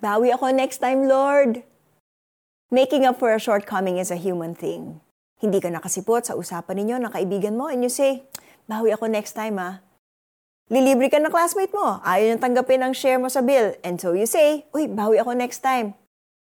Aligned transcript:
Bawi 0.00 0.32
ako 0.32 0.48
next 0.56 0.80
time, 0.80 1.04
Lord. 1.04 1.60
Making 2.72 3.04
up 3.04 3.20
for 3.20 3.36
a 3.36 3.42
shortcoming 3.42 4.00
is 4.00 4.08
a 4.08 4.16
human 4.16 4.56
thing. 4.56 5.04
Hindi 5.36 5.60
ka 5.60 5.68
nakasipot 5.68 6.24
sa 6.24 6.40
usapan 6.40 6.80
ninyo 6.80 6.96
ng 7.04 7.12
kaibigan 7.12 7.60
mo 7.60 7.68
and 7.68 7.84
you 7.84 7.92
say, 7.92 8.24
bawi 8.64 8.96
ako 8.96 9.12
next 9.12 9.36
time 9.36 9.60
ah. 9.60 9.84
Lilibre 10.72 11.12
ka 11.12 11.20
ng 11.20 11.28
classmate 11.28 11.76
mo, 11.76 12.00
ayaw 12.00 12.32
niyang 12.32 12.40
tanggapin 12.40 12.80
ang 12.80 12.96
share 12.96 13.20
mo 13.20 13.28
sa 13.28 13.44
bill, 13.44 13.76
and 13.84 14.00
so 14.00 14.16
you 14.16 14.24
say, 14.24 14.64
uy, 14.72 14.88
bawi 14.88 15.20
ako 15.20 15.36
next 15.36 15.60
time. 15.60 15.92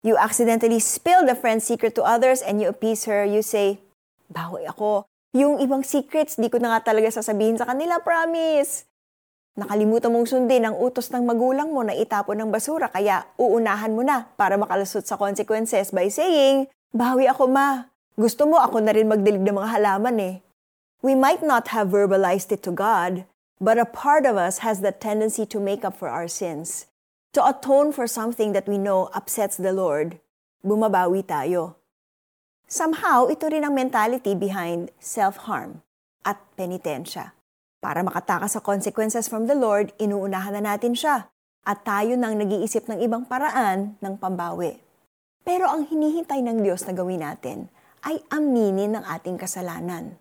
You 0.00 0.16
accidentally 0.16 0.80
spill 0.80 1.28
the 1.28 1.36
friend's 1.36 1.68
secret 1.68 1.92
to 2.00 2.08
others 2.08 2.40
and 2.40 2.56
you 2.64 2.72
appease 2.72 3.04
her, 3.04 3.20
you 3.20 3.44
say, 3.44 3.84
bawi 4.32 4.64
ako. 4.64 5.04
Yung 5.36 5.60
ibang 5.60 5.84
secrets, 5.84 6.40
di 6.40 6.48
ko 6.48 6.56
na 6.56 6.72
nga 6.72 6.88
talaga 6.88 7.12
sasabihin 7.12 7.60
sa 7.60 7.68
kanila, 7.68 8.00
promise. 8.00 8.88
Nakalimutan 9.56 10.12
mong 10.12 10.28
sundin 10.28 10.68
ang 10.68 10.76
utos 10.76 11.08
ng 11.08 11.24
magulang 11.24 11.72
mo 11.72 11.80
na 11.80 11.96
itapon 11.96 12.36
ng 12.36 12.52
basura 12.52 12.92
kaya 12.92 13.24
uunahan 13.40 13.88
mo 13.96 14.04
na 14.04 14.28
para 14.36 14.60
makalusot 14.60 15.08
sa 15.08 15.16
consequences 15.16 15.96
by 15.96 16.12
saying, 16.12 16.68
Bawi 16.92 17.24
ako 17.24 17.48
ma. 17.48 17.88
Gusto 18.20 18.44
mo 18.44 18.60
ako 18.60 18.84
na 18.84 18.92
rin 18.92 19.08
magdilig 19.08 19.40
ng 19.40 19.56
mga 19.56 19.80
halaman 19.80 20.16
eh. 20.20 20.34
We 21.00 21.16
might 21.16 21.40
not 21.40 21.72
have 21.72 21.88
verbalized 21.88 22.52
it 22.52 22.60
to 22.68 22.72
God, 22.72 23.24
but 23.56 23.80
a 23.80 23.88
part 23.88 24.28
of 24.28 24.36
us 24.36 24.60
has 24.60 24.84
the 24.84 24.92
tendency 24.92 25.48
to 25.48 25.56
make 25.56 25.88
up 25.88 25.96
for 25.96 26.12
our 26.12 26.28
sins. 26.28 26.92
To 27.32 27.40
atone 27.40 27.96
for 27.96 28.04
something 28.04 28.52
that 28.52 28.68
we 28.68 28.76
know 28.76 29.08
upsets 29.16 29.56
the 29.56 29.72
Lord, 29.72 30.20
bumabawi 30.60 31.24
tayo. 31.24 31.80
Somehow, 32.68 33.32
ito 33.32 33.48
rin 33.48 33.64
ang 33.64 33.72
mentality 33.72 34.36
behind 34.36 34.92
self-harm 35.00 35.80
at 36.28 36.36
penitensya. 36.60 37.32
Para 37.78 38.00
makatakas 38.00 38.56
sa 38.56 38.60
consequences 38.64 39.28
from 39.28 39.44
the 39.44 39.56
Lord, 39.56 39.92
inuunahan 40.00 40.56
na 40.56 40.74
natin 40.74 40.96
siya 40.96 41.28
at 41.66 41.82
tayo 41.82 42.14
nang 42.14 42.38
nag-iisip 42.38 42.86
ng 42.86 43.02
ibang 43.02 43.26
paraan 43.26 43.98
ng 43.98 44.14
pambawi. 44.16 44.78
Pero 45.46 45.66
ang 45.66 45.86
hinihintay 45.86 46.42
ng 46.42 46.62
Diyos 46.62 46.86
na 46.86 46.94
gawin 46.94 47.22
natin 47.22 47.70
ay 48.06 48.22
aminin 48.30 48.98
ng 48.98 49.04
ating 49.06 49.38
kasalanan. 49.38 50.18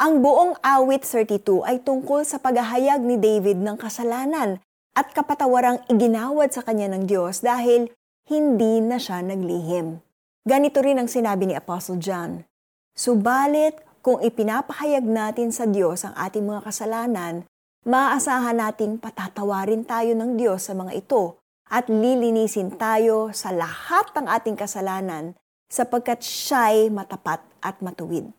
Ang 0.00 0.24
buong 0.24 0.56
awit 0.64 1.04
32 1.04 1.60
ay 1.68 1.84
tungkol 1.84 2.24
sa 2.24 2.40
paghahayag 2.40 3.04
ni 3.04 3.20
David 3.20 3.60
ng 3.60 3.76
kasalanan 3.76 4.56
at 4.96 5.12
kapatawarang 5.12 5.84
iginawad 5.92 6.52
sa 6.56 6.64
kanya 6.64 6.88
ng 6.96 7.04
Diyos 7.04 7.44
dahil 7.44 7.92
hindi 8.24 8.80
na 8.80 8.96
siya 8.96 9.20
naglihim. 9.20 10.00
Ganito 10.48 10.80
rin 10.80 10.96
ang 10.96 11.08
sinabi 11.08 11.44
ni 11.44 11.54
Apostle 11.54 12.00
John, 12.00 12.48
Subalit 12.96 13.76
kung 14.00 14.16
ipinapahayag 14.24 15.04
natin 15.04 15.52
sa 15.52 15.68
Diyos 15.68 16.08
ang 16.08 16.16
ating 16.16 16.48
mga 16.48 16.64
kasalanan, 16.64 17.44
maaasahan 17.84 18.56
nating 18.56 18.96
patatawarin 18.96 19.84
tayo 19.84 20.16
ng 20.16 20.40
Diyos 20.40 20.68
sa 20.68 20.72
mga 20.72 20.96
ito 20.96 21.36
at 21.68 21.86
lilinisin 21.92 22.74
tayo 22.80 23.28
sa 23.36 23.52
lahat 23.52 24.08
ng 24.16 24.26
ating 24.26 24.56
kasalanan 24.56 25.36
sapagkat 25.68 26.24
siya'y 26.24 26.88
matapat 26.88 27.44
at 27.60 27.78
matuwid. 27.84 28.32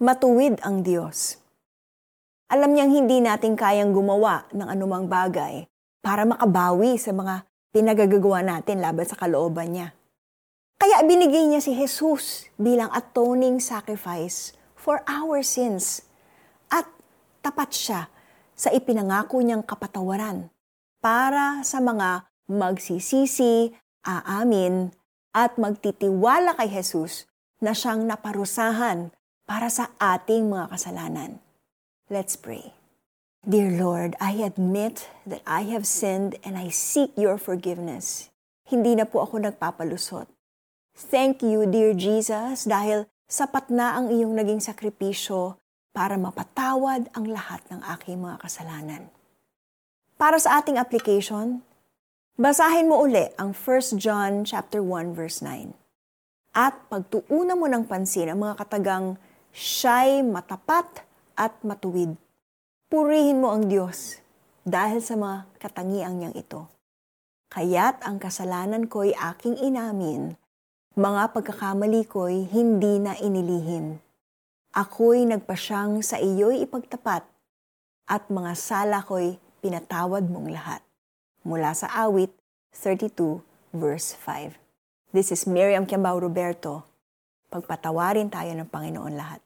Matuwid 0.00 0.58
ang 0.64 0.80
Diyos. 0.80 1.36
Alam 2.48 2.72
niyang 2.72 2.90
hindi 2.90 3.20
natin 3.20 3.54
kayang 3.54 3.92
gumawa 3.92 4.48
ng 4.56 4.72
anumang 4.72 5.04
bagay 5.04 5.68
para 6.00 6.24
makabawi 6.24 6.96
sa 6.96 7.12
mga 7.12 7.44
pinagagagawa 7.76 8.40
natin 8.40 8.80
laban 8.80 9.04
sa 9.04 9.20
kalooban 9.20 9.68
niya. 9.68 9.92
Kaya 10.80 11.04
binigay 11.04 11.44
niya 11.44 11.60
si 11.60 11.76
Jesus 11.76 12.48
bilang 12.56 12.88
atoning 12.88 13.60
sacrifice 13.60 14.57
for 14.78 15.02
our 15.10 15.42
sins. 15.42 16.06
At 16.70 16.86
tapat 17.42 17.74
siya 17.74 18.06
sa 18.54 18.70
ipinangako 18.70 19.42
niyang 19.42 19.66
kapatawaran 19.66 20.54
para 21.02 21.60
sa 21.66 21.82
mga 21.82 22.30
magsisisi, 22.46 23.74
aamin, 24.06 24.94
at 25.36 25.58
magtitiwala 25.60 26.56
kay 26.56 26.70
Jesus 26.70 27.28
na 27.58 27.74
siyang 27.74 28.06
naparusahan 28.06 29.10
para 29.44 29.68
sa 29.68 29.90
ating 29.98 30.48
mga 30.48 30.70
kasalanan. 30.72 31.30
Let's 32.08 32.38
pray. 32.38 32.72
Dear 33.46 33.78
Lord, 33.78 34.18
I 34.18 34.42
admit 34.42 35.06
that 35.22 35.44
I 35.46 35.68
have 35.70 35.86
sinned 35.86 36.36
and 36.42 36.58
I 36.58 36.74
seek 36.74 37.14
your 37.14 37.38
forgiveness. 37.38 38.34
Hindi 38.66 38.98
na 38.98 39.06
po 39.06 39.22
ako 39.24 39.40
nagpapalusot. 39.40 40.28
Thank 40.98 41.46
you, 41.46 41.62
dear 41.64 41.94
Jesus, 41.94 42.66
dahil 42.66 43.06
sapat 43.28 43.68
na 43.68 43.92
ang 43.92 44.08
iyong 44.08 44.32
naging 44.32 44.64
sakripisyo 44.64 45.60
para 45.92 46.16
mapatawad 46.16 47.12
ang 47.12 47.28
lahat 47.28 47.60
ng 47.68 47.84
aking 47.92 48.16
mga 48.16 48.40
kasalanan. 48.40 49.12
Para 50.16 50.40
sa 50.40 50.56
ating 50.56 50.80
application, 50.80 51.60
basahin 52.40 52.88
mo 52.88 53.04
uli 53.04 53.28
ang 53.36 53.52
1 53.52 54.00
John 54.00 54.48
chapter 54.48 54.80
1 54.80 55.12
verse 55.12 55.44
9. 55.44 55.76
At 56.56 56.88
pagtuunan 56.88 57.60
mo 57.60 57.68
ng 57.68 57.84
pansin 57.84 58.32
ang 58.32 58.40
mga 58.40 58.64
katagang 58.64 59.20
siya'y 59.52 60.24
matapat 60.24 61.04
at 61.36 61.52
matuwid. 61.60 62.16
Purihin 62.88 63.44
mo 63.44 63.52
ang 63.52 63.68
Diyos 63.68 64.24
dahil 64.64 65.04
sa 65.04 65.20
mga 65.20 65.44
katangiang 65.60 66.16
niyang 66.16 66.32
ito. 66.32 66.64
Kaya't 67.52 68.08
ang 68.08 68.16
kasalanan 68.16 68.88
ko'y 68.88 69.12
aking 69.12 69.60
inamin 69.60 70.40
mga 70.98 71.30
pagkakamali 71.30 72.10
ko'y 72.10 72.50
hindi 72.50 72.98
na 72.98 73.14
inilihim. 73.14 74.02
Ako'y 74.74 75.30
nagpasyang 75.30 76.02
sa 76.02 76.18
iyo'y 76.18 76.66
ipagtapat 76.66 77.22
at 78.10 78.26
mga 78.26 78.58
sala 78.58 79.06
ko'y 79.06 79.38
pinatawad 79.62 80.26
mong 80.26 80.50
lahat. 80.50 80.82
Mula 81.46 81.70
sa 81.78 81.86
awit 82.02 82.34
32 82.74 83.14
verse 83.70 84.18
5. 84.26 84.58
This 85.14 85.30
is 85.30 85.46
Miriam 85.46 85.86
Kiambao 85.86 86.18
Roberto. 86.18 86.82
Pagpatawarin 87.46 88.26
tayo 88.26 88.50
ng 88.58 88.66
Panginoon 88.66 89.14
lahat. 89.14 89.38